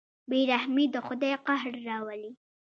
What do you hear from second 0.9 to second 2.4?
د خدای قهر راولي.